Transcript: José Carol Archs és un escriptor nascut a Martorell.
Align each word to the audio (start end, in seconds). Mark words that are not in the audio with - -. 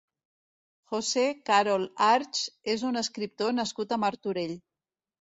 José 0.93 1.25
Carol 1.51 1.87
Archs 2.07 2.43
és 2.77 2.89
un 2.91 3.05
escriptor 3.05 3.57
nascut 3.63 3.99
a 3.99 4.05
Martorell. 4.09 4.61